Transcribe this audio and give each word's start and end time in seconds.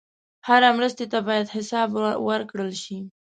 هره 0.47 0.69
مرستې 0.77 1.05
ته 1.11 1.19
باید 1.27 1.53
حساب 1.55 1.89
ورکړل 2.27 2.71
شي. 2.83 2.97